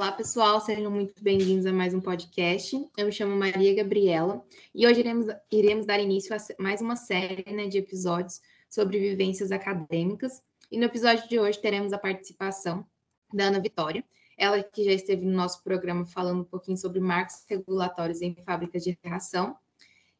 [0.00, 2.74] Olá, pessoal, sejam muito bem-vindos a mais um podcast.
[2.96, 4.42] Eu me chamo Maria Gabriela
[4.74, 9.52] e hoje iremos, iremos dar início a mais uma série né, de episódios sobre vivências
[9.52, 10.42] acadêmicas.
[10.72, 12.82] E no episódio de hoje teremos a participação
[13.30, 14.02] da Ana Vitória,
[14.38, 18.82] ela que já esteve no nosso programa falando um pouquinho sobre marcos regulatórios em fábricas
[18.82, 19.54] de ração.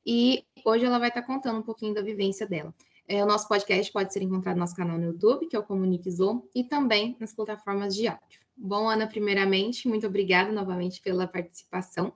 [0.05, 2.75] E hoje ela vai estar contando um pouquinho da vivência dela.
[3.09, 5.65] É, o nosso podcast pode ser encontrado no nosso canal no YouTube, que é o
[5.65, 8.50] Comunique Zoom, e também nas plataformas de áudio.
[8.62, 12.12] Bom, Ana, primeiramente, muito obrigada novamente pela participação,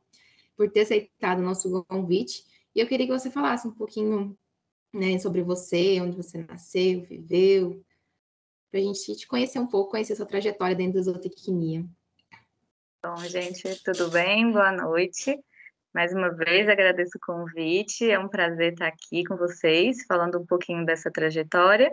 [0.54, 2.44] por ter aceitado o nosso convite.
[2.74, 4.36] E eu queria que você falasse um pouquinho
[4.92, 7.82] né, sobre você, onde você nasceu, viveu,
[8.70, 11.82] para a gente te conhecer um pouco, conhecer sua trajetória dentro da zootecnia.
[13.02, 14.52] Bom, gente, tudo bem?
[14.52, 15.38] Boa noite.
[15.94, 20.44] Mais uma vez agradeço o convite, é um prazer estar aqui com vocês, falando um
[20.44, 21.90] pouquinho dessa trajetória.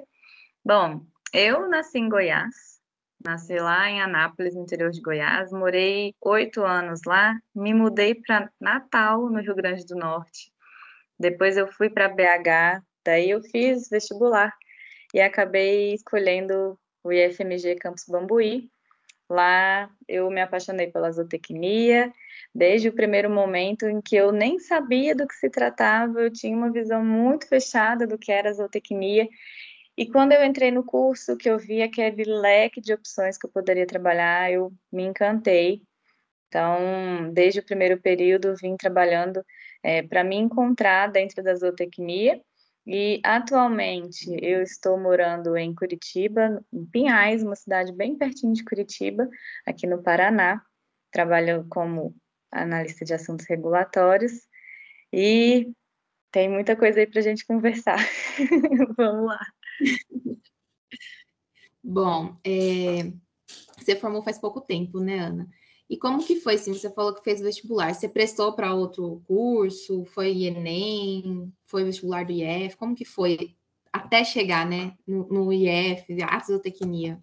[0.65, 2.70] Bom, eu nasci em Goiás,
[3.23, 5.51] Nasci lá em Anápolis, no interior de Goiás.
[5.51, 7.39] Morei oito anos lá.
[7.53, 10.51] Me mudei para Natal, no Rio Grande do Norte.
[11.19, 12.83] Depois eu fui para BH.
[13.05, 14.51] Daí eu fiz vestibular
[15.13, 18.69] e acabei escolhendo o IFMG Campus Bambuí.
[19.29, 22.11] Lá eu me apaixonei pela zootecnia.
[22.53, 26.57] Desde o primeiro momento em que eu nem sabia do que se tratava, eu tinha
[26.57, 29.29] uma visão muito fechada do que era zootecnia
[30.01, 33.51] e quando eu entrei no curso, que eu vi aquele leque de opções que eu
[33.51, 35.83] poderia trabalhar, eu me encantei.
[36.47, 39.45] Então, desde o primeiro período, vim trabalhando
[39.83, 42.41] é, para me encontrar dentro da zootecnia.
[42.83, 49.29] E atualmente eu estou morando em Curitiba, em Pinhais, uma cidade bem pertinho de Curitiba,
[49.67, 50.63] aqui no Paraná.
[51.11, 52.15] Trabalho como
[52.51, 54.31] analista de assuntos regulatórios
[55.13, 55.71] e
[56.31, 57.99] tem muita coisa aí para a gente conversar.
[58.97, 59.39] Vamos lá.
[61.83, 63.11] Bom, é,
[63.77, 65.49] você formou faz pouco tempo, né, Ana?
[65.89, 70.05] E como que foi, assim, você falou que fez vestibular, você prestou para outro curso,
[70.05, 73.57] foi Enem, foi vestibular do IF, como que foi
[73.91, 77.21] até chegar, né, no, no IF, a zootecnia?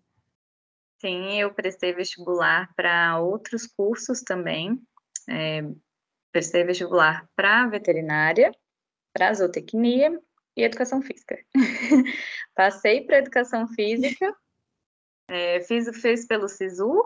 [1.00, 4.82] Sim, eu prestei vestibular para outros cursos também,
[5.28, 5.62] é,
[6.30, 8.52] prestei vestibular para veterinária,
[9.14, 10.20] para zootecnia
[10.58, 11.38] e educação física.
[12.54, 14.34] Passei para educação física,
[15.28, 17.00] é, fiz, fiz pelo SISU,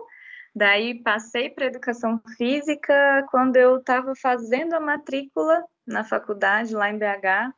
[0.55, 6.97] daí passei para educação física quando eu estava fazendo a matrícula na faculdade lá em
[6.97, 7.53] BH.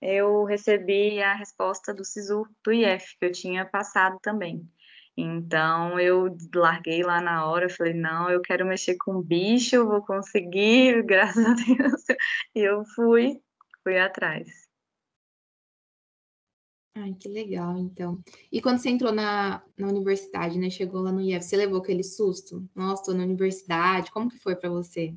[0.00, 4.68] Eu recebi a resposta do SISU do IF, que eu tinha passado também.
[5.16, 11.02] Então eu larguei lá na hora, falei, não, eu quero mexer com bicho, vou conseguir,
[11.06, 12.04] graças a Deus.
[12.54, 13.40] E eu fui,
[13.84, 14.67] fui atrás.
[17.00, 18.18] Ai, que legal, então.
[18.50, 20.68] E quando você entrou na, na universidade, né?
[20.68, 22.68] Chegou lá no IEF, você levou aquele susto?
[22.74, 25.14] Nossa, tô na universidade, como que foi para você?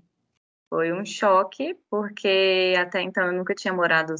[0.69, 4.13] Foi um choque, porque até então eu nunca tinha morado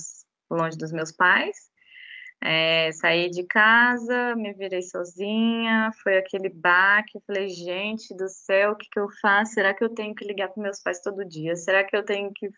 [0.50, 1.70] longe dos meus pais.
[2.44, 8.76] É, saí de casa, me virei sozinha, foi aquele baque, falei, gente do céu, o
[8.76, 9.54] que, que eu faço?
[9.54, 11.56] Será que eu tenho que ligar para meus pais todo dia?
[11.56, 12.50] Será que eu tenho que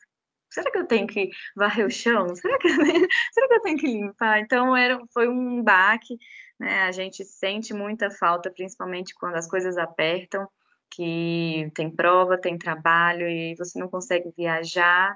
[0.54, 2.36] será que eu tenho que varrer o chão?
[2.36, 2.68] Será que,
[3.34, 4.40] será que eu tenho que limpar?
[4.40, 6.18] Então, era, foi um baque,
[6.60, 6.84] né?
[6.84, 10.48] A gente sente muita falta, principalmente quando as coisas apertam,
[10.92, 15.16] que tem prova, tem trabalho e você não consegue viajar,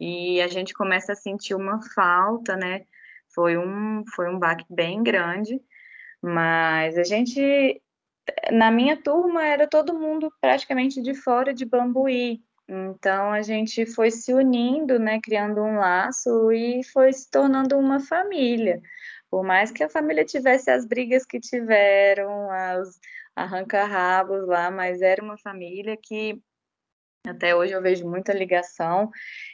[0.00, 2.84] e a gente começa a sentir uma falta, né?
[3.34, 5.60] Foi um, foi um baque bem grande,
[6.22, 7.82] mas a gente,
[8.50, 14.10] na minha turma, era todo mundo praticamente de fora de Bambuí, então a gente foi
[14.10, 18.80] se unindo, né, criando um laço e foi se tornando uma família.
[19.30, 22.48] Por mais que a família tivesse as brigas que tiveram,
[22.80, 22.98] os
[23.34, 26.40] arranca-rabos lá, mas era uma família que
[27.26, 29.10] até hoje eu vejo muita ligação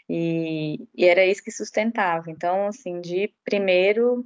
[0.09, 2.31] e, e era isso que sustentava.
[2.31, 4.25] Então, assim, de primeiro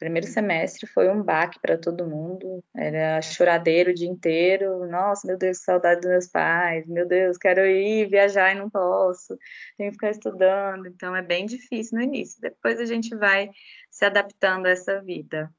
[0.00, 2.64] primeiro semestre foi um baque para todo mundo.
[2.74, 4.86] Era choradeiro o dia inteiro.
[4.86, 6.86] Nossa, meu Deus, saudade dos meus pais.
[6.86, 9.38] Meu Deus, quero ir viajar e não posso.
[9.76, 10.86] Tenho que ficar estudando.
[10.88, 12.40] Então é bem difícil no início.
[12.40, 13.50] Depois a gente vai
[13.90, 15.52] se adaptando a essa vida.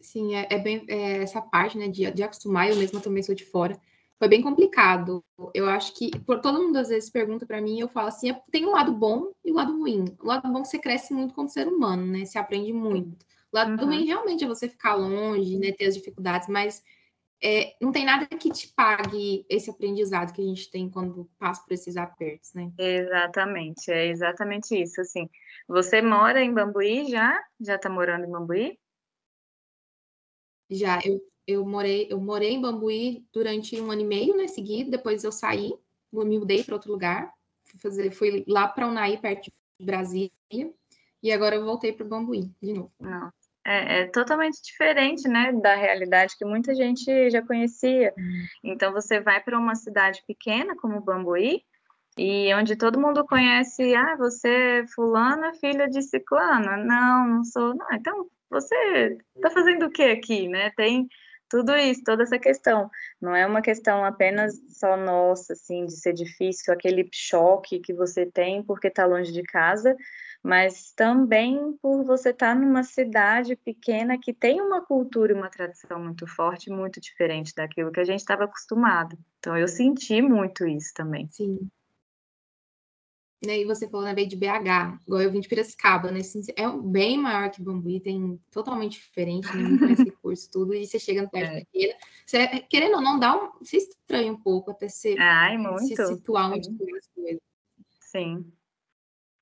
[0.00, 2.70] Sim, é, é bem é, essa parte, né, de, de acostumar.
[2.70, 3.78] Eu mesma também sou de fora
[4.22, 5.24] foi bem complicado.
[5.52, 8.40] Eu acho que por todo mundo às vezes pergunta para mim, eu falo assim, é,
[8.52, 10.04] tem um lado bom e o um lado ruim.
[10.22, 12.24] O lado bom você cresce muito como ser humano, né?
[12.24, 13.26] Você aprende muito.
[13.52, 13.88] O lado uhum.
[13.88, 16.84] ruim realmente é você ficar longe, né, ter as dificuldades, mas
[17.42, 21.60] é, não tem nada que te pague esse aprendizado que a gente tem quando passa
[21.64, 22.70] por esses apertos, né?
[22.78, 25.28] Exatamente, é exatamente isso, assim.
[25.66, 27.36] Você mora em Bambuí já?
[27.60, 28.78] Já está morando em Bambuí?
[30.72, 34.90] Já, eu eu morei, eu morei em Bambuí durante um ano e meio, né, seguido,
[34.90, 35.72] depois eu saí,
[36.12, 37.32] me mudei para outro lugar,
[37.64, 40.30] fui, fazer, fui lá para Unai, perto de Brasília,
[41.22, 42.92] e agora eu voltei para Bambuí de novo.
[43.00, 43.32] Não.
[43.64, 48.12] É, é, totalmente diferente, né, da realidade que muita gente já conhecia.
[48.62, 51.62] Então você vai para uma cidade pequena como Bambuí
[52.18, 56.76] e onde todo mundo conhece, ah, você é fulana, filha de ciclana.
[56.76, 57.72] Não, não sou.
[57.72, 60.70] Não, então você está fazendo o que aqui, né?
[60.76, 61.08] Tem
[61.48, 62.90] tudo isso, toda essa questão.
[63.20, 68.26] Não é uma questão apenas só nossa, assim, de ser difícil, aquele choque que você
[68.26, 69.96] tem porque está longe de casa,
[70.42, 75.50] mas também por você estar tá numa cidade pequena que tem uma cultura e uma
[75.50, 79.18] tradição muito forte, muito diferente daquilo que a gente estava acostumado.
[79.38, 81.28] Então eu senti muito isso também.
[81.30, 81.70] Sim
[83.46, 86.40] né, e você falou, né, veio de BH, igual eu vim de Piracicaba, né, assim,
[86.56, 91.22] é bem maior que Bambuí, tem totalmente diferente, ninguém conhece curso, tudo, e você chega
[91.22, 91.64] no pé é.
[91.64, 91.94] pequena,
[92.26, 96.52] você, querendo ou não, dá um, se estranha um pouco até se, Ai, se situar
[96.52, 97.40] onde tem as coisas.
[98.00, 98.52] Sim.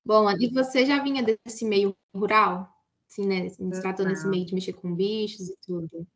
[0.03, 2.67] Bom, e você já vinha desse meio rural?
[3.09, 6.07] Assim, né, se tratando nesse meio de mexer com bichos e tudo?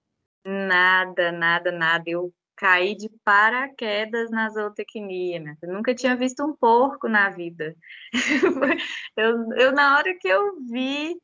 [0.46, 5.57] Nada, nada, nada, eu caí de paraquedas na zootecnia, né?
[5.62, 7.75] Eu nunca tinha visto um porco na vida.
[9.18, 11.16] eu, eu, na hora que eu vi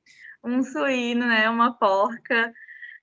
[0.44, 2.52] um suíno, né, uma porca,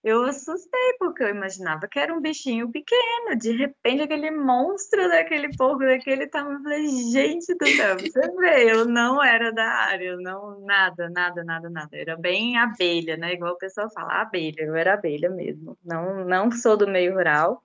[0.03, 5.55] eu assustei, porque eu imaginava que era um bichinho pequeno, de repente aquele monstro daquele
[5.57, 10.17] porco daquele tamanho, eu falei, gente do céu, você vê, eu não era da área,
[10.17, 14.75] não, nada, nada, nada, nada, era bem abelha, né, igual o pessoal fala, abelha, eu
[14.75, 17.63] era abelha mesmo, não, não sou do meio rural,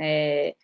[0.00, 0.54] é,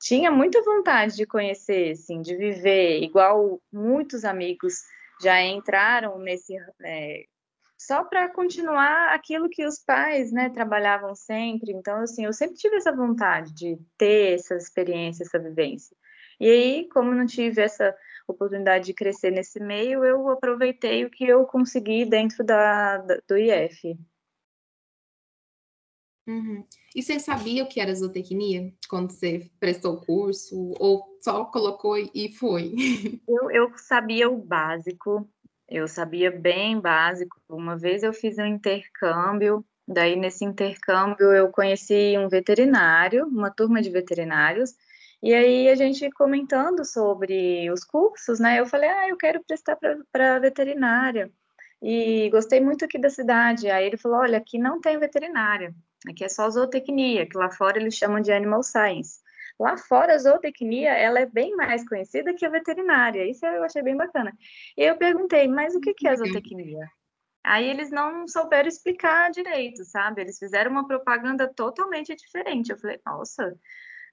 [0.00, 4.74] tinha muita vontade de conhecer, assim, de viver, igual muitos amigos
[5.20, 6.54] já entraram nesse.
[6.84, 7.24] É,
[7.78, 11.72] só para continuar aquilo que os pais né, trabalhavam sempre.
[11.72, 15.94] Então, assim, eu sempre tive essa vontade de ter essa experiência, essa vivência.
[16.40, 17.94] E aí, como não tive essa
[18.26, 23.36] oportunidade de crescer nesse meio, eu aproveitei o que eu consegui dentro da, da do
[23.36, 23.96] IF.
[26.26, 26.64] Uhum.
[26.94, 30.74] E você sabia o que era zootecnia quando você prestou o curso?
[30.78, 32.74] Ou só colocou e foi?
[33.28, 35.28] Eu, eu sabia o básico,
[35.68, 37.40] eu sabia bem básico.
[37.48, 43.82] Uma vez eu fiz um intercâmbio, daí nesse intercâmbio eu conheci um veterinário, uma turma
[43.82, 44.74] de veterinários,
[45.22, 48.60] e aí a gente comentando sobre os cursos, né?
[48.60, 49.76] Eu falei, ah, eu quero prestar
[50.12, 51.32] para veterinária.
[51.82, 53.70] E gostei muito aqui da cidade.
[53.70, 55.74] Aí ele falou: olha, aqui não tem veterinária.
[56.08, 59.20] Aqui é só zootecnia, que lá fora eles chamam de animal science.
[59.58, 63.24] Lá fora, a zootecnia, ela é bem mais conhecida que a veterinária.
[63.24, 64.32] Isso eu achei bem bacana.
[64.76, 66.86] E eu perguntei, mas o que é a zootecnia?
[67.42, 70.20] Aí eles não souberam explicar direito, sabe?
[70.20, 72.70] Eles fizeram uma propaganda totalmente diferente.
[72.70, 73.58] Eu falei, nossa,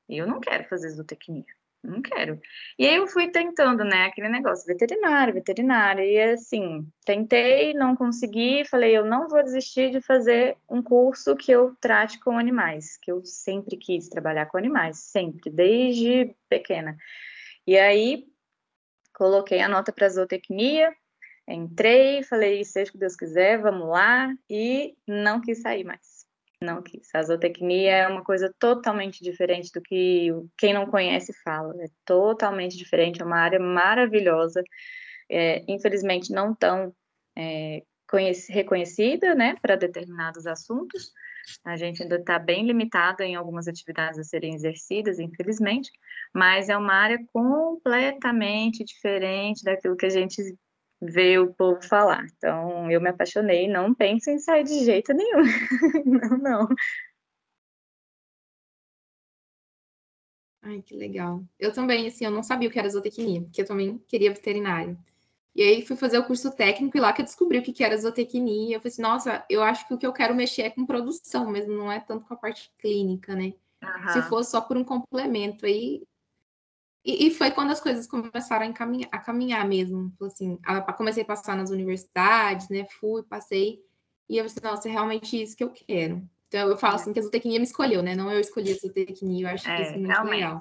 [0.07, 1.45] eu não quero fazer zootecnia
[1.83, 2.39] não quero.
[2.79, 8.63] E aí eu fui tentando, né, aquele negócio, veterinário, veterinário, e assim, tentei, não consegui,
[8.65, 13.11] falei, eu não vou desistir de fazer um curso que eu trate com animais, que
[13.11, 16.95] eu sempre quis trabalhar com animais, sempre, desde pequena.
[17.67, 18.25] E aí,
[19.13, 20.93] coloquei a nota para zootecnia,
[21.47, 26.12] entrei, falei, seja o que Deus quiser, vamos lá, e não quis sair mais
[26.63, 27.09] não quis.
[27.13, 31.73] A zootecnia é uma coisa totalmente diferente do que quem não conhece fala.
[31.83, 34.63] É totalmente diferente, é uma área maravilhosa.
[35.29, 36.93] É, infelizmente, não tão
[37.37, 37.83] é,
[38.49, 41.11] reconhecida né, para determinados assuntos.
[41.65, 45.91] A gente ainda está bem limitada em algumas atividades a serem exercidas, infelizmente,
[46.33, 50.41] mas é uma área completamente diferente daquilo que a gente
[51.05, 52.25] ver o povo falar.
[52.37, 55.43] Então, eu me apaixonei, não penso em sair de jeito nenhum.
[56.05, 56.67] não, não.
[60.61, 61.43] Ai, que legal.
[61.59, 64.97] Eu também, assim, eu não sabia o que era zootecnia, porque eu também queria veterinário.
[65.55, 67.97] E aí fui fazer o curso técnico e lá que eu descobri o que era
[67.97, 68.77] zootecnia.
[68.77, 71.49] Eu falei assim, nossa, eu acho que o que eu quero mexer é com produção
[71.51, 73.53] mesmo, não é tanto com a parte clínica, né?
[73.83, 74.13] Uhum.
[74.13, 76.01] Se fosse só por um complemento, aí
[77.05, 80.13] e, e, foi quando as coisas começaram a, encaminhar, a caminhar mesmo.
[80.21, 82.85] Assim, a, comecei a passar nas universidades, né?
[82.99, 83.83] Fui, passei.
[84.29, 86.27] E eu pensei, nossa, é realmente isso que eu quero.
[86.47, 86.95] Então eu falo é.
[86.95, 88.15] assim que a zootecnia me escolheu, né?
[88.15, 90.35] Não eu escolhi a zootecnia, eu acho é, que isso é muito realmente.
[90.35, 90.59] legal.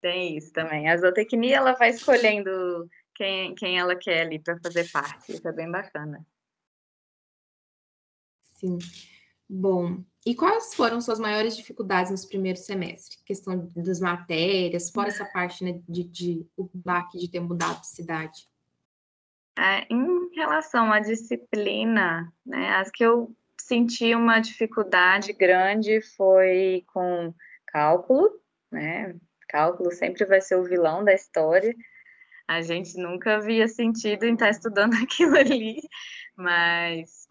[0.00, 0.88] Tem isso também.
[0.88, 5.32] A zootecnia ela vai escolhendo quem, quem ela quer ali para fazer parte.
[5.32, 6.24] Isso é bem bacana.
[8.54, 8.78] Sim.
[9.48, 13.22] Bom, e quais foram suas maiores dificuldades nos primeiros semestres?
[13.24, 17.86] Questão das matérias, fora essa parte né, de, de o baque de ter mudado de
[17.86, 18.46] cidade.
[19.58, 27.34] É, em relação à disciplina, né, as que eu senti uma dificuldade grande foi com
[27.66, 28.30] cálculo,
[28.70, 29.16] né?
[29.48, 31.74] Cálculo sempre vai ser o vilão da história.
[32.46, 35.80] A gente nunca havia sentido em estar estudando aquilo ali,
[36.36, 37.26] mas,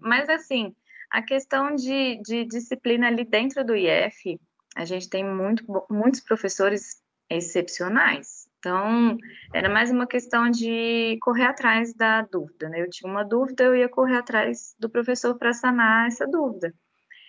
[0.00, 0.74] mas assim,
[1.14, 4.36] a questão de, de disciplina ali dentro do IF,
[4.74, 8.48] a gente tem muito, muitos professores excepcionais.
[8.58, 9.16] Então,
[9.54, 12.80] era mais uma questão de correr atrás da dúvida, né?
[12.80, 16.74] Eu tinha uma dúvida, eu ia correr atrás do professor para sanar essa dúvida.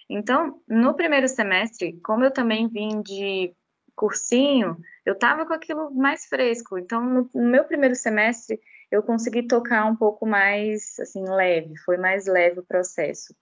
[0.10, 3.54] Então, no primeiro semestre, como eu também vim de
[3.96, 6.80] cursinho, eu estava com aquilo mais fresco.
[6.80, 11.78] Então, no, no, meu primeiro semestre, eu consegui tocar um pouco mais, assim, leve.
[11.86, 13.36] Foi mais leve o processo.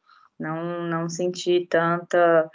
[0.43, 2.49] Não, não senti tanta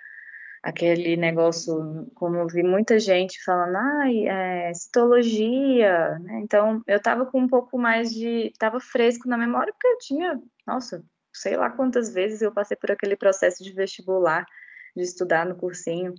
[0.62, 6.40] aquele negócio, como eu vi muita gente falando, ai, é, citologia, né?
[6.40, 10.42] Então, eu estava com um pouco mais de, estava fresco na memória, porque eu tinha,
[10.66, 11.02] nossa,
[11.32, 14.44] sei lá quantas vezes eu passei por aquele processo de vestibular,
[14.96, 16.12] de estudar no cursinho,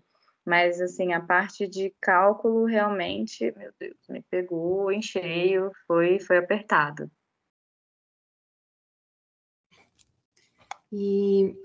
[0.45, 6.37] mas, assim, a parte de cálculo, realmente, meu Deus, me pegou em cheio, foi, foi
[6.37, 7.11] apertado.
[10.91, 11.55] E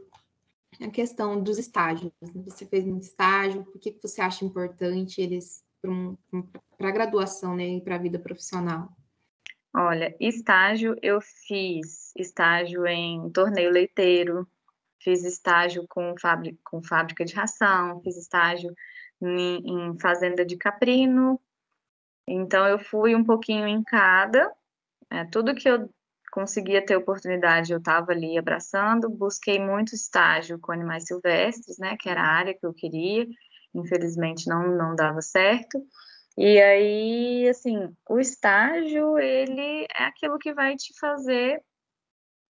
[0.81, 2.13] a questão dos estágios.
[2.21, 2.31] Né?
[2.47, 6.17] Você fez um estágio, por que você acha importante eles para um,
[6.81, 8.89] a graduação né, e para a vida profissional?
[9.75, 14.49] Olha, estágio eu fiz estágio em torneio leiteiro,
[15.01, 18.73] fiz estágio com fábrica, com fábrica de ração, fiz estágio
[19.21, 21.41] em, em fazenda de caprino.
[22.27, 24.51] Então eu fui um pouquinho em cada.
[25.11, 25.91] É, tudo que eu
[26.35, 32.09] conseguia ter oportunidade, eu estava ali abraçando, busquei muito estágio com animais silvestres, né, que
[32.09, 33.25] era a área que eu queria,
[33.73, 35.81] infelizmente não, não dava certo,
[36.37, 41.63] e aí, assim, o estágio, ele é aquilo que vai te fazer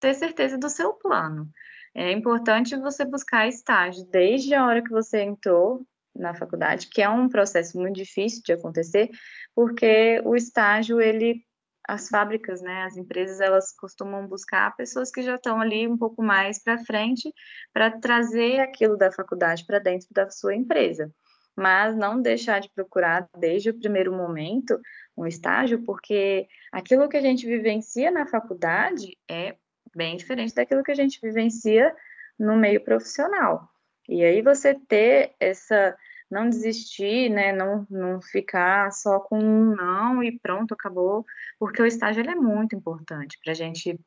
[0.00, 1.50] ter certeza do seu plano.
[1.94, 5.86] É importante você buscar estágio desde a hora que você entrou
[6.16, 9.10] na faculdade, que é um processo muito difícil de acontecer,
[9.54, 11.44] porque o estágio, ele
[11.86, 16.22] as fábricas, né, as empresas, elas costumam buscar pessoas que já estão ali um pouco
[16.22, 17.32] mais para frente
[17.72, 21.12] para trazer aquilo da faculdade para dentro da sua empresa.
[21.56, 24.80] Mas não deixar de procurar desde o primeiro momento
[25.16, 29.54] um estágio, porque aquilo que a gente vivencia na faculdade é
[29.94, 31.94] bem diferente daquilo que a gente vivencia
[32.38, 33.68] no meio profissional.
[34.08, 35.96] E aí você ter essa
[36.34, 41.24] não desistir, né, não, não ficar só com um não e pronto, acabou,
[41.58, 43.98] porque o estágio ele é muito importante para a gente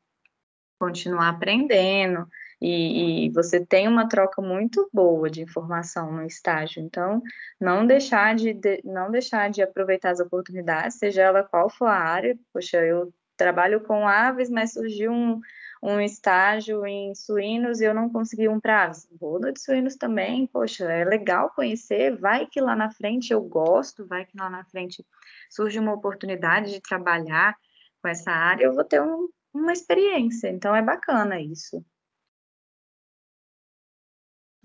[0.78, 2.28] continuar aprendendo
[2.60, 7.22] e, e, você tem uma troca muito boa de informação no estágio, então
[7.60, 11.94] não deixar de, de não deixar de aproveitar as oportunidades, seja ela qual for a
[11.94, 15.40] área, poxa, eu trabalho com aves, mas surgiu um,
[15.82, 19.08] um estágio em suínos e eu não consegui um para aves.
[19.18, 23.40] Vou no de suínos também, poxa, é legal conhecer, vai que lá na frente eu
[23.40, 25.06] gosto, vai que lá na frente
[25.48, 27.56] surge uma oportunidade de trabalhar
[28.02, 31.82] com essa área, eu vou ter um, uma experiência, então é bacana isso.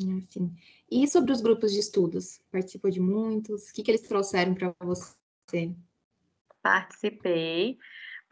[0.02, 0.54] Assim.
[0.90, 2.42] E sobre os grupos de estudos?
[2.52, 3.70] Participou de muitos?
[3.70, 5.74] O que, que eles trouxeram para você?
[6.62, 7.78] Participei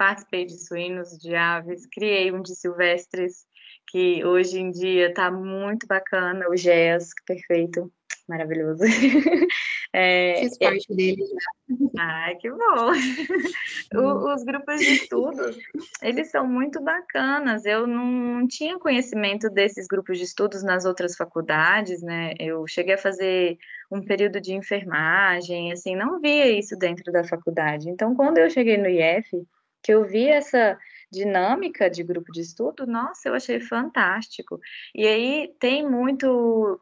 [0.02, 3.46] participei de suínos, de aves, criei um de silvestres,
[3.88, 7.94] que hoje em dia está muito bacana, o GES, perfeito,
[8.28, 8.82] maravilhoso.
[9.94, 10.96] É, Fiz parte é...
[10.96, 11.76] dele já.
[12.00, 12.58] Ai, que bom!
[13.94, 15.58] o, os grupos de estudos,
[16.02, 17.66] eles são muito bacanas.
[17.66, 22.36] Eu não, não, tinha conhecimento desses grupos de estudos nas outras faculdades, né?
[22.40, 23.58] Eu cheguei a fazer
[23.92, 27.90] um período de enfermagem, assim, não via isso dentro da faculdade.
[27.90, 29.46] Então, quando eu cheguei no IF,
[29.82, 30.78] que eu vi essa
[31.12, 34.60] dinâmica de grupo de estudo, nossa, eu achei fantástico.
[34.96, 36.80] E aí tem muito,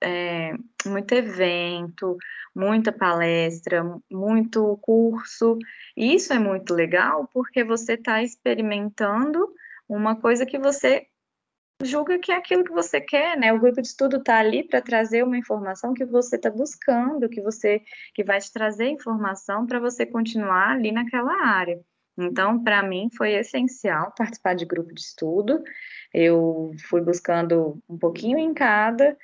[0.00, 0.52] é,
[0.86, 2.16] muito evento,
[2.54, 5.58] muita palestra, muito curso.
[5.96, 9.52] E isso é muito legal porque você está experimentando
[9.88, 11.06] uma coisa que você
[11.82, 13.52] julga que é aquilo que você quer, né?
[13.52, 17.40] O grupo de estudo está ali para trazer uma informação que você está buscando, que
[17.40, 17.82] você
[18.14, 21.80] que vai te trazer informação para você continuar ali naquela área.
[22.18, 25.62] Então, para mim, foi essencial participar de grupo de estudo.
[26.12, 29.16] Eu fui buscando um pouquinho em cada,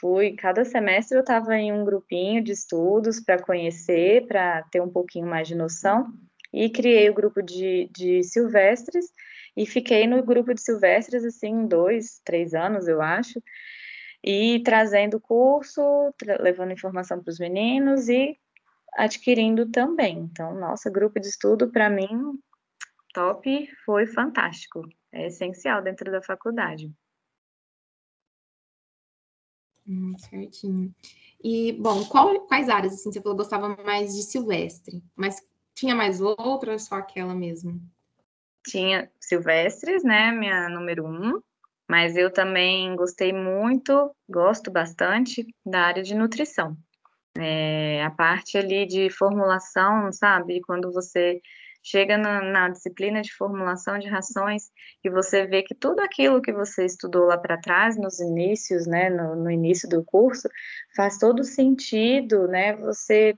[0.00, 4.90] fui, cada semestre eu estava em um grupinho de estudos para conhecer, para ter um
[4.90, 6.06] pouquinho mais de noção,
[6.52, 9.06] e criei o grupo de, de silvestres,
[9.56, 13.42] e fiquei no grupo de silvestres, assim, dois, três anos, eu acho,
[14.22, 15.82] e trazendo curso,
[16.16, 18.36] tra levando informação para os meninos e
[18.94, 20.18] adquirindo também.
[20.18, 22.38] Então, nossa, grupo de estudo, para mim,
[23.12, 24.82] top, foi fantástico.
[25.12, 26.92] É essencial dentro da faculdade.
[29.86, 30.94] Hum, certinho.
[31.42, 35.36] E, bom, qual, quais áreas, assim, você falou gostava mais de silvestre, mas
[35.74, 37.80] tinha mais outra ou só aquela mesmo?
[38.66, 41.40] Tinha silvestres, né, minha número um,
[41.88, 46.76] mas eu também gostei muito, gosto bastante da área de nutrição.
[47.36, 51.40] É, a parte ali de formulação, sabe, quando você
[51.82, 54.70] chega na, na, disciplina de formulação de rações
[55.02, 59.08] e você vê que tudo aquilo que você estudou lá para trás, nos inícios, né,
[59.08, 60.48] no, no, início do curso,
[60.96, 63.36] faz todo sentido, né, você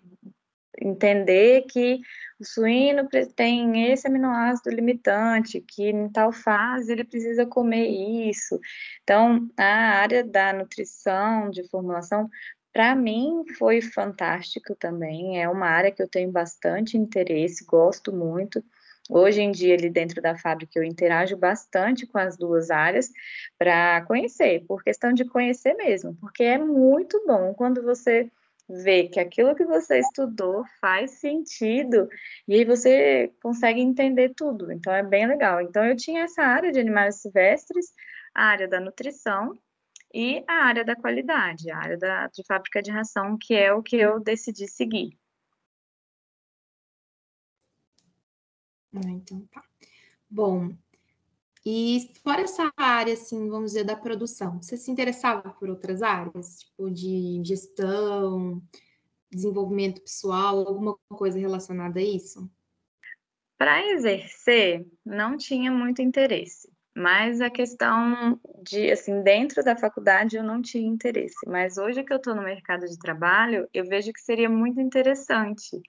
[0.80, 2.00] entender que
[2.40, 3.06] o suíno
[3.36, 8.58] tem esse aminoácido limitante, que em tal fase ele precisa comer isso.
[9.02, 12.30] Então, a área da nutrição, de formulação,
[12.72, 18.62] para mim foi fantástico também, é uma área que eu tenho bastante interesse, gosto muito.
[19.08, 23.10] Hoje em dia, ali dentro da fábrica, eu interajo bastante com as duas áreas
[23.58, 28.30] para conhecer, por questão de conhecer mesmo, porque é muito bom quando você
[28.68, 32.08] vê que aquilo que você estudou faz sentido
[32.46, 34.70] e aí você consegue entender tudo.
[34.70, 35.60] Então, é bem legal.
[35.60, 37.92] Então, eu tinha essa área de animais silvestres,
[38.32, 39.58] a área da nutrição
[40.12, 43.82] e a área da qualidade, a área da, de fábrica de ração, que é o
[43.82, 45.18] que eu decidi seguir.
[48.94, 49.62] Ah, então tá.
[50.28, 50.74] Bom,
[51.64, 56.60] e fora essa área, assim, vamos dizer, da produção, você se interessava por outras áreas,
[56.60, 58.62] tipo de gestão,
[59.30, 62.50] desenvolvimento pessoal, alguma coisa relacionada a isso?
[63.58, 66.72] Para exercer, não tinha muito interesse.
[67.00, 71.34] Mas a questão de, assim, dentro da faculdade eu não tinha interesse.
[71.46, 75.80] Mas hoje que eu estou no mercado de trabalho, eu vejo que seria muito interessante.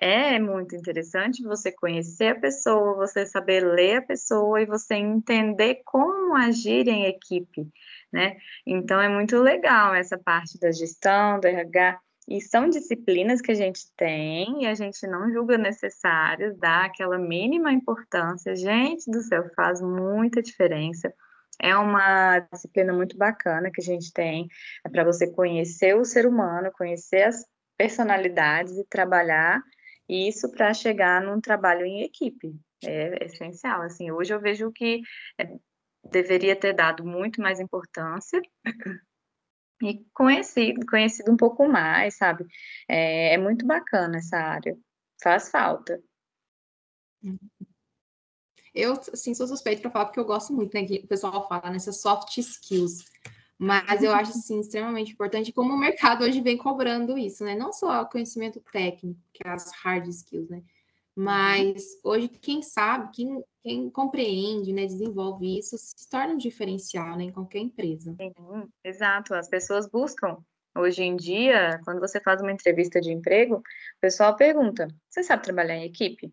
[0.00, 5.82] É muito interessante você conhecer a pessoa, você saber ler a pessoa e você entender
[5.84, 7.68] como agir em equipe,
[8.10, 8.36] né?
[8.66, 12.00] Então é muito legal essa parte da gestão, do RH.
[12.26, 17.18] E são disciplinas que a gente tem e a gente não julga necessárias, dá aquela
[17.18, 18.56] mínima importância.
[18.56, 21.12] Gente do céu, faz muita diferença.
[21.60, 24.48] É uma disciplina muito bacana que a gente tem
[24.84, 27.44] é para você conhecer o ser humano, conhecer as
[27.76, 29.62] personalidades e trabalhar
[30.08, 32.54] isso para chegar num trabalho em equipe.
[32.82, 33.82] É, essencial.
[33.82, 35.00] Assim, hoje eu vejo que
[35.38, 35.48] é,
[36.10, 38.40] deveria ter dado muito mais importância
[39.82, 42.46] e conhecido, conhecido um pouco mais, sabe?
[42.88, 44.76] É, é muito bacana essa área,
[45.22, 46.00] faz falta.
[48.74, 51.70] Eu, assim, sou suspeita para falar porque eu gosto muito, né, que o pessoal fala
[51.70, 53.04] nessas soft skills,
[53.56, 57.72] mas eu acho, assim, extremamente importante como o mercado hoje vem cobrando isso, né, não
[57.72, 60.62] só o conhecimento técnico, que é as hard skills, né,
[61.16, 67.24] mas hoje quem sabe, quem, quem compreende, né, desenvolve isso, se torna um diferencial né,
[67.24, 68.14] em qualquer empresa.
[68.16, 68.32] Sim,
[68.82, 69.34] exato.
[69.34, 70.38] As pessoas buscam.
[70.76, 75.44] Hoje em dia, quando você faz uma entrevista de emprego, o pessoal pergunta: você sabe
[75.44, 76.32] trabalhar em equipe?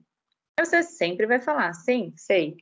[0.59, 2.57] Você sempre vai falar: sim, sei.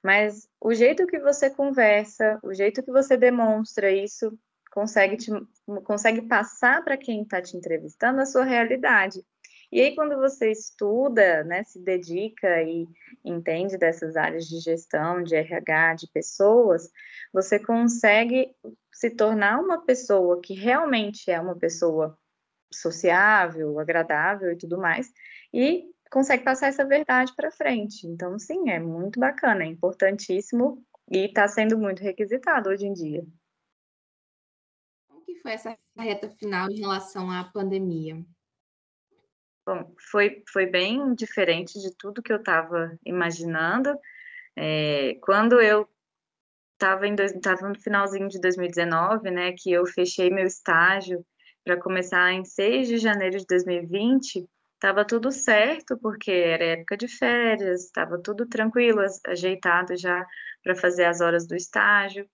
[0.00, 4.38] Mas o jeito que você conversa, o jeito que você demonstra isso,
[4.70, 5.30] consegue, te,
[5.84, 9.24] consegue passar para quem está te entrevistando a sua realidade.
[9.72, 12.86] E aí, quando você estuda, né, se dedica e
[13.24, 16.90] entende dessas áreas de gestão, de RH, de pessoas,
[17.32, 18.54] você consegue
[18.92, 22.16] se tornar uma pessoa que realmente é uma pessoa
[22.72, 25.12] sociável, agradável e tudo mais,
[25.52, 28.06] e consegue passar essa verdade para frente.
[28.06, 33.24] Então, sim, é muito bacana, é importantíssimo e está sendo muito requisitado hoje em dia.
[35.08, 38.24] Como que foi essa reta final em relação à pandemia?
[39.66, 43.98] Bom, foi, foi bem diferente de tudo que eu estava imaginando.
[44.54, 45.88] É, quando eu
[46.74, 51.24] estava no finalzinho de 2019, né, que eu fechei meu estágio
[51.64, 57.08] para começar em 6 de janeiro de 2020, estava tudo certo, porque era época de
[57.08, 60.26] férias, estava tudo tranquilo, ajeitado já
[60.62, 62.28] para fazer as horas do estágio.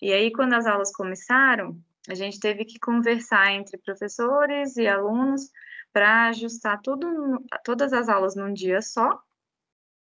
[0.00, 1.76] E aí, quando as aulas começaram,
[2.08, 5.50] a gente teve que conversar entre professores e alunos
[5.96, 9.18] para ajustar tudo, todas as aulas num dia só,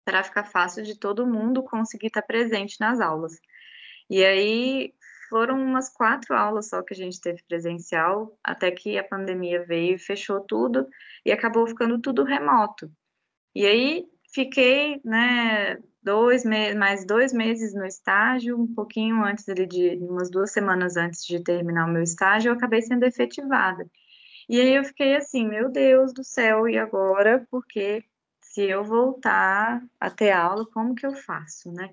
[0.06, 3.40] para ficar fácil de todo mundo conseguir estar presente nas aulas.
[4.08, 4.94] E aí
[5.28, 9.96] foram umas quatro aulas só que a gente teve presencial, até que a pandemia veio
[9.96, 10.88] e fechou tudo,
[11.26, 12.92] e acabou ficando tudo remoto.
[13.56, 16.46] E aí fiquei, né, dois
[16.78, 21.88] mais dois meses no estágio, um pouquinho antes de, umas duas semanas antes de terminar
[21.88, 23.84] o meu estágio, eu acabei sendo efetivada.
[24.52, 27.48] E aí eu fiquei assim, meu Deus do céu, e agora?
[27.50, 28.04] Porque
[28.42, 31.90] se eu voltar a ter aula, como que eu faço, né?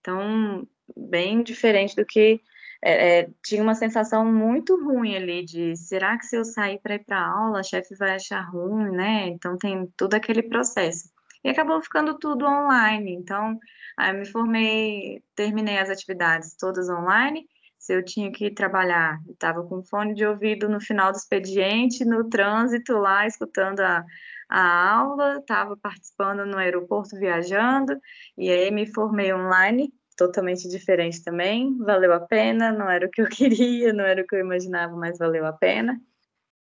[0.00, 0.66] Então,
[0.96, 2.40] bem diferente do que
[2.82, 6.94] é, é, tinha uma sensação muito ruim ali de será que se eu sair para
[6.94, 9.26] ir para aula, a chefe vai achar ruim, né?
[9.26, 11.10] Então tem todo aquele processo.
[11.44, 13.12] E acabou ficando tudo online.
[13.12, 13.58] Então,
[13.98, 17.46] aí eu me formei, terminei as atividades todas online.
[17.88, 22.28] Se eu tinha que trabalhar, estava com fone de ouvido no final do expediente, no
[22.28, 24.04] trânsito lá, escutando a,
[24.46, 27.98] a aula, estava participando no aeroporto viajando,
[28.36, 33.22] e aí me formei online totalmente diferente também, valeu a pena, não era o que
[33.22, 35.98] eu queria, não era o que eu imaginava, mas valeu a pena.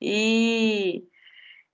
[0.00, 1.04] E,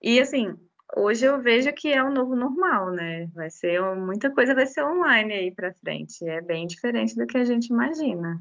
[0.02, 0.56] e assim,
[0.96, 3.28] hoje eu vejo que é o novo normal, né?
[3.32, 7.38] Vai ser muita coisa vai ser online aí para frente, é bem diferente do que
[7.38, 8.40] a gente imagina.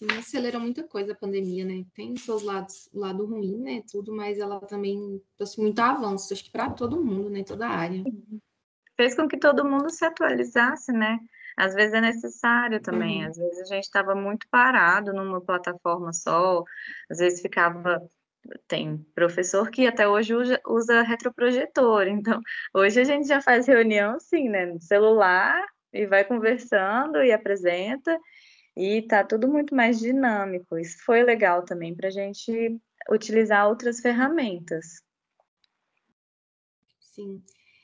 [0.00, 1.84] Sim, acelerou muita coisa a pandemia, né?
[1.94, 3.82] Tem seus lados, lado ruim, né?
[3.92, 7.44] Tudo, mas ela também trouxe muito avanço, acho que para todo mundo, né?
[7.44, 8.02] Toda a área.
[8.96, 11.18] Fez com que todo mundo se atualizasse, né?
[11.54, 13.28] Às vezes é necessário também, uhum.
[13.28, 16.64] às vezes a gente estava muito parado numa plataforma só,
[17.10, 18.00] às vezes ficava
[18.66, 22.40] tem professor que até hoje usa, usa, retroprojetor, então
[22.72, 28.18] hoje a gente já faz reunião assim, né, no celular e vai conversando e apresenta
[28.76, 30.78] e tá tudo muito mais dinâmico.
[30.78, 32.80] Isso foi legal também para a gente
[33.10, 35.02] utilizar outras ferramentas.
[37.00, 37.42] Sim.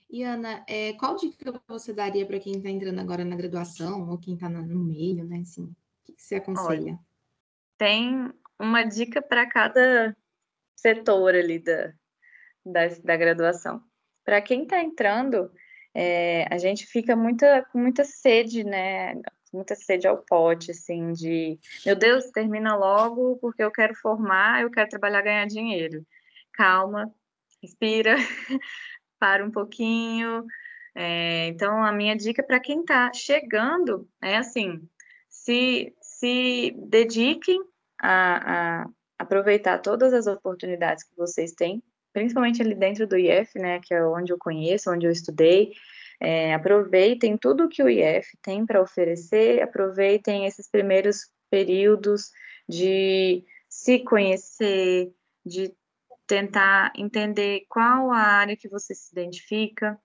[0.09, 4.19] E Ana, é, qual dica você daria para quem está entrando agora na graduação ou
[4.19, 5.41] quem está no meio, né?
[5.41, 6.93] Assim, o que, que você aconselha?
[6.93, 6.99] Olha,
[7.77, 10.17] tem uma dica para cada
[10.77, 11.93] setor ali da,
[12.65, 13.83] da, da graduação.
[14.25, 15.51] Para quem está entrando,
[15.93, 19.15] é, a gente fica muita, com muita sede, né?
[19.57, 24.71] Muita sede ao pote, assim, de meu Deus, termina logo porque eu quero formar, eu
[24.71, 26.07] quero trabalhar, ganhar dinheiro.
[26.53, 27.11] Calma,
[27.63, 28.17] respira,
[29.19, 30.45] para um pouquinho.
[30.95, 34.87] É, então, a minha dica para quem está chegando é assim:
[35.29, 37.61] se, se dediquem
[38.01, 38.89] a, a,
[39.19, 44.05] aproveitar todas as oportunidades que vocês têm, principalmente ali dentro do IF, né, que é
[44.05, 45.73] onde eu conheço, onde eu estudei.
[46.21, 52.31] É, aproveitem tudo que o IF tem para oferecer, aproveitem esses primeiros períodos
[52.69, 55.13] de se conhecer,
[55.45, 55.75] de
[56.27, 59.99] tentar entender qual a área que você se identifica.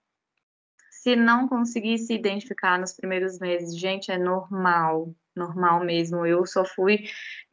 [0.89, 6.25] Se não conseguir se identificar nos primeiros meses, gente, é normal, normal mesmo.
[6.25, 7.05] Eu só fui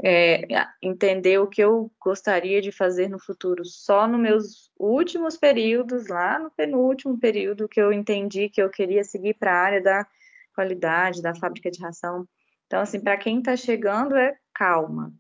[0.03, 0.47] é,
[0.83, 6.39] entender o que eu gostaria de fazer no futuro só nos meus últimos períodos, lá
[6.39, 10.07] no penúltimo período, que eu entendi que eu queria seguir para a área da
[10.55, 12.27] qualidade, da fábrica de ração.
[12.67, 15.13] Então, assim, para quem está chegando, é calma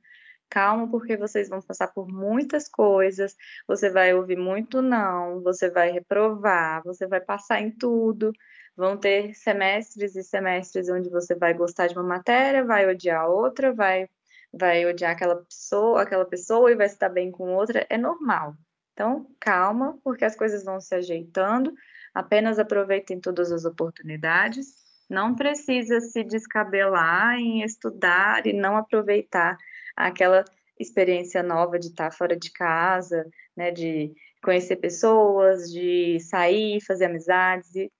[0.48, 5.90] calma, porque vocês vão passar por muitas coisas, você vai ouvir muito não, você vai
[5.90, 8.32] reprovar, você vai passar em tudo.
[8.78, 13.74] Vão ter semestres e semestres onde você vai gostar de uma matéria, vai odiar outra,
[13.74, 14.08] vai
[14.54, 18.54] vai odiar aquela pessoa, aquela pessoa e vai estar bem com outra, é normal.
[18.92, 21.74] Então, calma, porque as coisas vão se ajeitando.
[22.14, 24.68] Apenas aproveitem todas as oportunidades.
[25.10, 29.56] Não precisa se descabelar em estudar e não aproveitar
[29.96, 30.44] aquela
[30.78, 37.74] experiência nova de estar fora de casa, né, de conhecer pessoas, de sair, fazer amizades
[37.74, 37.90] e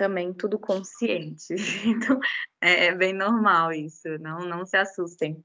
[0.00, 1.54] também tudo consciente.
[1.84, 2.18] Então,
[2.58, 5.44] é, é bem normal isso, não, não se assustem.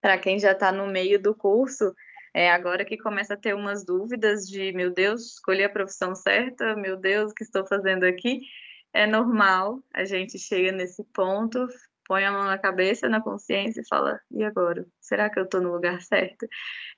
[0.00, 1.94] Para quem já está no meio do curso,
[2.32, 6.74] é agora que começa a ter umas dúvidas de, meu Deus, escolhi a profissão certa,
[6.74, 8.40] meu Deus, o que estou fazendo aqui?
[8.94, 11.66] É normal, a gente chega nesse ponto,
[12.06, 14.86] põe a mão na cabeça, na consciência e fala: e agora?
[15.00, 16.46] Será que eu estou no lugar certo?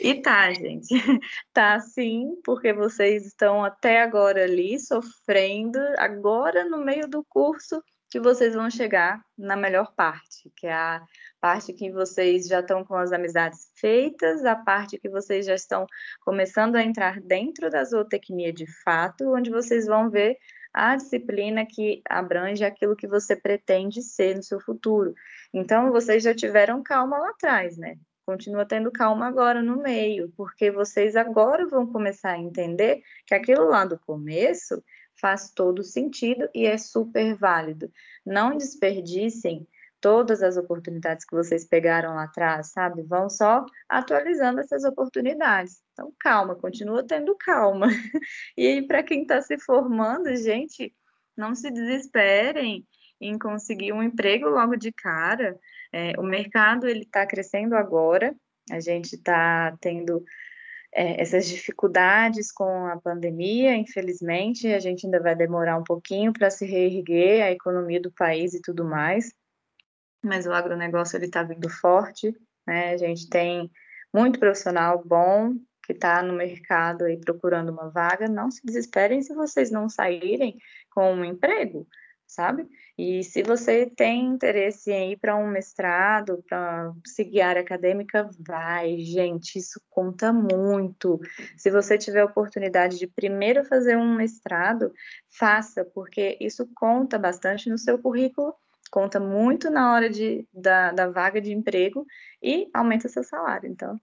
[0.01, 0.89] E tá, gente,
[1.53, 8.19] tá sim, porque vocês estão até agora ali sofrendo, agora no meio do curso que
[8.19, 11.03] vocês vão chegar na melhor parte, que é a
[11.41, 15.87] parte que vocês já estão com as amizades feitas, a parte que vocês já estão
[16.23, 20.39] começando a entrar dentro da zootecnia de fato, onde vocês vão ver
[20.73, 25.15] a disciplina que abrange aquilo que você pretende ser no seu futuro.
[25.53, 27.97] Então, vocês já tiveram calma lá atrás, né?
[28.25, 33.69] Continua tendo calma agora no meio, porque vocês agora vão começar a entender que aquilo
[33.69, 34.83] lá do começo
[35.19, 37.91] faz todo sentido e é super válido.
[38.25, 39.67] Não desperdicem
[40.01, 43.03] todas as oportunidades que vocês pegaram lá atrás, sabe?
[43.03, 45.83] Vão só atualizando essas oportunidades.
[45.93, 47.89] Então, calma, continua tendo calma.
[48.57, 50.95] E para quem está se formando, gente,
[51.37, 52.87] não se desesperem
[53.21, 55.59] em conseguir um emprego logo de cara.
[55.93, 58.35] É, o mercado ele está crescendo agora.
[58.71, 60.25] A gente está tendo
[60.93, 66.51] é, essas dificuldades com a pandemia, infelizmente, a gente ainda vai demorar um pouquinho para
[66.51, 69.33] se reerguer a economia do país e tudo mais
[70.23, 72.35] mas o agronegócio ele está vindo forte,
[72.67, 72.93] né?
[72.93, 73.71] A gente tem
[74.13, 75.55] muito profissional bom
[75.85, 78.29] que está no mercado aí procurando uma vaga.
[78.29, 80.59] Não se desesperem se vocês não saírem
[80.91, 81.87] com um emprego,
[82.27, 82.69] sabe?
[82.99, 88.29] E se você tem interesse em ir para um mestrado, para seguir a área acadêmica,
[88.39, 91.19] vai, gente, isso conta muito.
[91.57, 94.93] Se você tiver a oportunidade de primeiro fazer um mestrado,
[95.39, 98.55] faça, porque isso conta bastante no seu currículo,
[98.91, 102.07] conta muito na hora de, da, da vaga de emprego
[102.43, 103.71] e aumenta seu salário.
[103.71, 103.99] Então,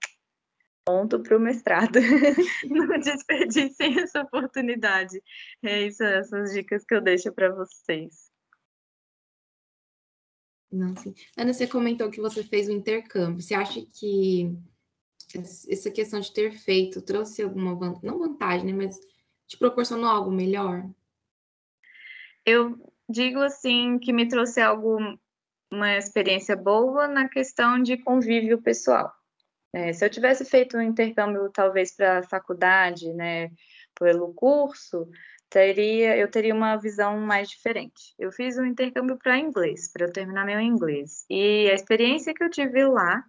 [0.85, 1.99] ponto para o mestrado.
[2.69, 5.21] Não desperdicem essa oportunidade.
[5.63, 8.31] É isso, essas dicas que eu deixo para vocês.
[10.71, 11.13] Não, sim.
[11.37, 13.41] Ana, você comentou que você fez o intercâmbio.
[13.41, 14.53] Você acha que
[15.69, 18.99] essa questão de ter feito trouxe alguma vantagem, não vantagem, né, mas
[19.47, 20.87] te proporcionou algo melhor?
[22.45, 22.77] Eu
[23.09, 24.97] digo assim que me trouxe algo,
[25.71, 29.13] uma experiência boa na questão de convívio pessoal.
[29.73, 33.51] É, se eu tivesse feito um intercâmbio talvez para a faculdade, né,
[33.99, 35.09] pelo curso,
[35.49, 38.13] teria, eu teria uma visão mais diferente.
[38.17, 41.25] Eu fiz um intercâmbio para inglês, para eu terminar meu inglês.
[41.29, 43.23] E a experiência que eu tive lá,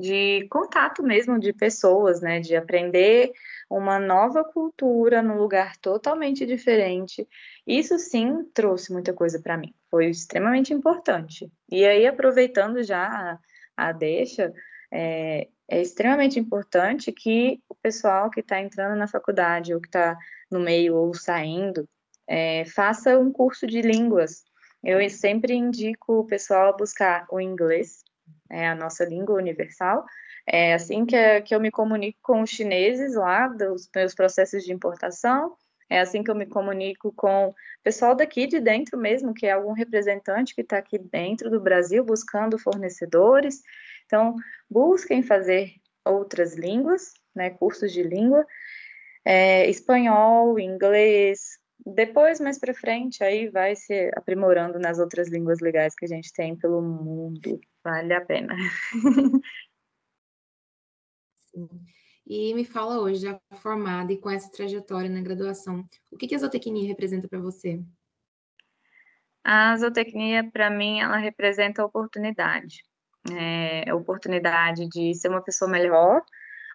[0.00, 3.32] de contato mesmo de pessoas, né, de aprender
[3.68, 7.28] uma nova cultura num lugar totalmente diferente,
[7.66, 9.72] isso sim trouxe muita coisa para mim.
[9.88, 11.50] Foi extremamente importante.
[11.70, 13.38] E aí, aproveitando já a,
[13.76, 14.52] a deixa,
[14.90, 20.18] é, é extremamente importante que o pessoal que está entrando na faculdade ou que está
[20.50, 21.88] no meio ou saindo,
[22.26, 24.42] é, faça um curso de línguas.
[24.82, 28.02] Eu sempre indico o pessoal a buscar o inglês,
[28.50, 30.04] é a nossa língua universal.
[30.46, 34.72] É assim que, que eu me comunico com os chineses lá, dos meus processos de
[34.72, 35.56] importação,
[35.90, 39.50] é assim que eu me comunico com o pessoal daqui de dentro mesmo, que é
[39.50, 43.60] algum representante que está aqui dentro do Brasil buscando fornecedores.
[44.06, 44.36] Então,
[44.70, 45.72] busquem fazer
[46.04, 48.46] outras línguas, né, cursos de língua,
[49.24, 51.58] é, espanhol, inglês.
[51.84, 56.32] Depois, mais para frente, aí vai se aprimorando nas outras línguas legais que a gente
[56.32, 57.60] tem pelo mundo.
[57.84, 58.54] Vale a pena.
[62.26, 66.34] E me fala hoje, já formada e com essa trajetória na graduação, o que, que
[66.36, 67.82] a zootecnia representa para você?
[69.42, 72.84] A zootecnia, para mim, ela representa oportunidade.
[73.32, 76.22] É, oportunidade de ser uma pessoa melhor,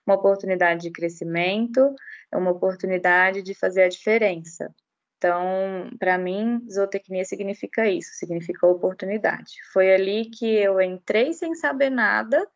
[0.06, 1.96] uma oportunidade de crescimento,
[2.34, 4.76] uma oportunidade de fazer a diferença.
[5.18, 9.54] Então, para mim, zootecnia significa isso, significa oportunidade.
[9.72, 12.48] Foi ali que eu entrei sem saber nada,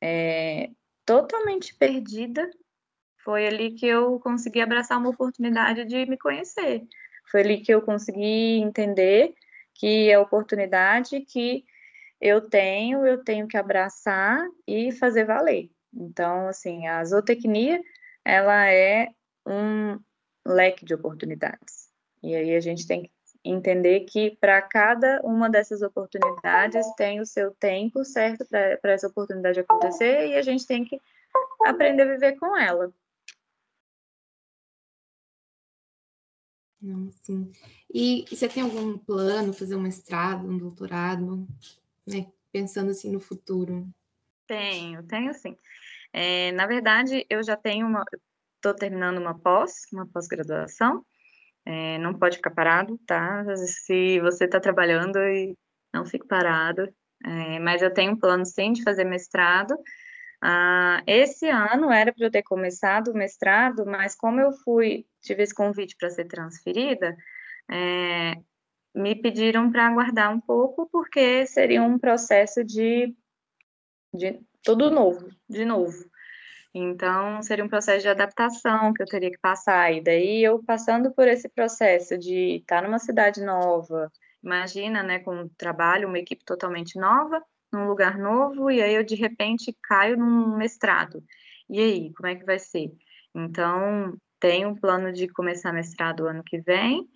[0.00, 0.70] é,
[1.04, 2.48] totalmente perdida.
[3.24, 6.82] Foi ali que eu consegui abraçar uma oportunidade de me conhecer.
[7.30, 9.34] Foi ali que eu consegui entender
[9.74, 11.64] que a oportunidade que
[12.20, 15.70] eu tenho, eu tenho que abraçar e fazer valer.
[15.92, 17.80] Então, assim, a zootecnia,
[18.24, 19.08] ela é
[19.46, 19.98] um
[20.46, 21.89] leque de oportunidades.
[22.22, 23.10] E aí a gente tem que
[23.44, 29.60] entender que para cada uma dessas oportunidades tem o seu tempo certo para essa oportunidade
[29.60, 31.00] acontecer e a gente tem que
[31.64, 32.92] aprender a viver com ela.
[36.80, 37.52] Não, sim.
[37.92, 41.46] E, e você tem algum plano, fazer um mestrado, um doutorado,
[42.06, 42.26] né?
[42.50, 43.86] Pensando assim no futuro?
[44.46, 45.56] Tenho, tenho sim.
[46.12, 48.02] É, na verdade, eu já tenho uma,
[48.56, 51.04] estou terminando uma pós, uma pós-graduação.
[51.64, 53.44] É, não pode ficar parado, tá?
[53.56, 55.56] Se você está trabalhando e
[55.92, 56.88] não fique parado.
[57.24, 59.76] É, mas eu tenho um plano sim de fazer mestrado.
[60.42, 65.42] Ah, esse ano era para eu ter começado o mestrado, mas como eu fui, tive
[65.42, 67.14] esse convite para ser transferida,
[67.70, 68.36] é,
[68.94, 73.14] me pediram para aguardar um pouco, porque seria um processo de,
[74.14, 76.09] de tudo novo, de novo.
[76.72, 79.92] Então, seria um processo de adaptação que eu teria que passar.
[79.92, 84.10] E daí, eu passando por esse processo de estar numa cidade nova,
[84.42, 89.04] imagina, né, com um trabalho, uma equipe totalmente nova, num lugar novo, e aí eu,
[89.04, 91.22] de repente, caio num mestrado.
[91.68, 92.92] E aí, como é que vai ser?
[93.34, 97.08] Então, tenho um plano de começar mestrado ano que vem,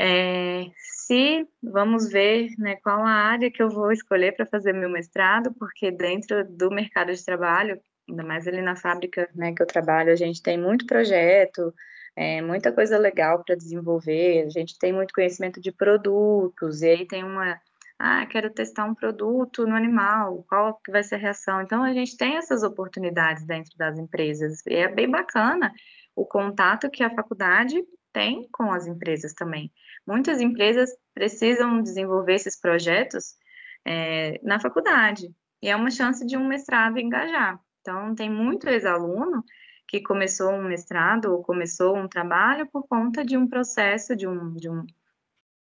[0.00, 4.88] é, se vamos ver né, qual a área que eu vou escolher para fazer meu
[4.88, 9.66] mestrado, porque dentro do mercado de trabalho, ainda mais ali na fábrica né, que eu
[9.66, 11.74] trabalho, a gente tem muito projeto,
[12.16, 17.06] é, muita coisa legal para desenvolver, a gente tem muito conhecimento de produtos, e aí
[17.06, 17.60] tem uma,
[17.98, 21.60] ah, quero testar um produto no animal, qual que vai ser a reação?
[21.60, 25.72] Então, a gente tem essas oportunidades dentro das empresas, e é bem bacana
[26.16, 27.80] o contato que a faculdade
[28.12, 29.70] tem com as empresas também.
[30.06, 33.36] Muitas empresas precisam desenvolver esses projetos
[33.84, 35.32] é, na faculdade.
[35.62, 37.60] E é uma chance de um mestrado engajar.
[37.88, 39.42] Então, tem muito ex-aluno
[39.86, 44.52] que começou um mestrado ou começou um trabalho por conta de um processo, de um,
[44.52, 44.84] de um,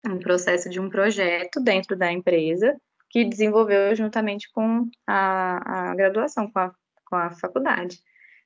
[0.08, 6.50] um processo de um projeto dentro da empresa que desenvolveu juntamente com a, a graduação,
[6.50, 6.74] com a,
[7.04, 8.00] com a faculdade.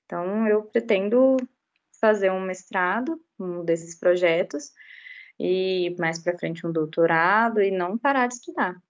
[0.03, 1.37] Então, eu pretendo
[2.01, 4.71] fazer um mestrado, um desses projetos,
[5.39, 8.81] e mais para frente um doutorado, e não parar de estudar.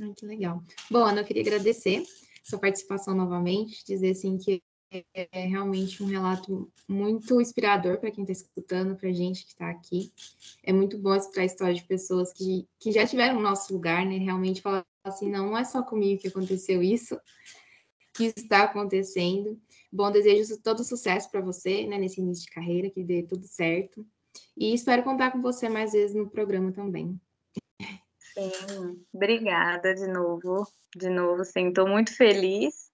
[0.00, 0.62] Ai, que legal.
[0.90, 2.02] Bom, Ana, eu queria agradecer
[2.42, 4.62] sua participação novamente, dizer assim que
[5.14, 9.70] é realmente um relato muito inspirador para quem está escutando, para a gente que está
[9.70, 10.12] aqui.
[10.62, 14.04] É muito bom escutar a história de pessoas que, que já tiveram o nosso lugar,
[14.04, 14.18] né?
[14.18, 17.18] Realmente falar assim, não, não é só comigo que aconteceu isso,
[18.14, 19.58] que está acontecendo.
[19.90, 24.06] Bom, desejo todo sucesso para você, né, nesse início de carreira, que dê tudo certo.
[24.56, 27.18] E espero contar com você mais vezes no programa também.
[28.34, 30.66] Sim, obrigada de novo.
[30.96, 32.90] De novo, sim, estou muito feliz.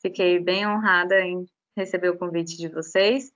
[0.00, 3.32] Fiquei bem honrada em receber o convite de vocês.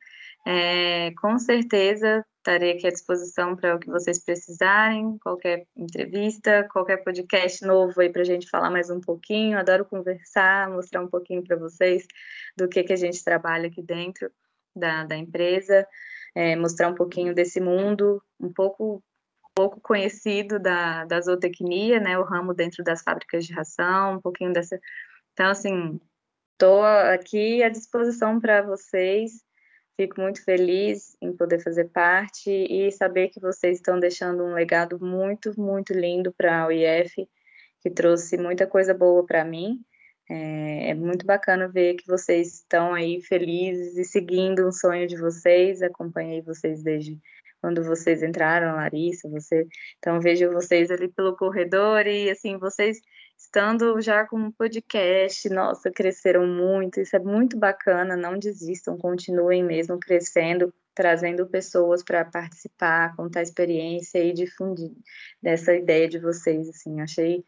[0.46, 6.98] É, com certeza estarei aqui à disposição para o que vocês precisarem, qualquer entrevista, qualquer
[6.98, 9.58] podcast novo aí para a gente falar mais um pouquinho.
[9.58, 12.06] Adoro conversar, mostrar um pouquinho para vocês
[12.56, 14.30] do que, que a gente trabalha aqui dentro
[14.74, 15.86] da, da empresa,
[16.34, 19.02] é, mostrar um pouquinho desse mundo, um pouco
[19.58, 24.52] pouco conhecido da, da zootecnia, né, o ramo dentro das fábricas de ração, um pouquinho
[24.52, 24.78] dessa.
[25.32, 26.00] Então, assim,
[26.52, 29.42] estou aqui à disposição para vocês.
[29.96, 35.04] Fico muito feliz em poder fazer parte e saber que vocês estão deixando um legado
[35.04, 37.28] muito, muito lindo para a UIF,
[37.80, 39.80] que trouxe muita coisa boa para mim.
[40.30, 45.16] É, é, muito bacana ver que vocês estão aí felizes e seguindo um sonho de
[45.16, 45.82] vocês.
[45.82, 47.18] Acompanhei vocês desde
[47.60, 49.66] quando vocês entraram, Larissa, você.
[49.98, 53.00] Então vejo vocês ali pelo corredor e assim, vocês
[53.36, 59.62] estando já com um podcast, nossa, cresceram muito, isso é muito bacana, não desistam, continuem
[59.62, 64.90] mesmo crescendo, trazendo pessoas para participar, contar experiência e difundir
[65.40, 67.44] dessa ideia de vocês, assim, achei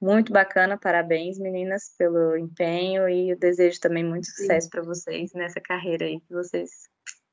[0.00, 5.60] muito bacana, parabéns meninas pelo empenho e eu desejo também muito sucesso para vocês nessa
[5.60, 6.70] carreira aí que vocês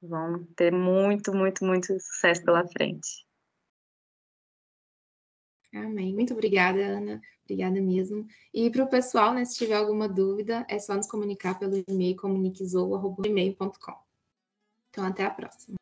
[0.02, 3.26] vão ter muito, muito, muito sucesso pela frente.
[5.74, 6.14] Amém.
[6.14, 7.22] Muito obrigada, Ana.
[7.44, 8.28] Obrigada mesmo.
[8.54, 12.16] E para o pessoal, né, se tiver alguma dúvida, é só nos comunicar pelo e-mail
[12.16, 13.96] comuniquezou.com.
[14.90, 15.81] Então, até a próxima.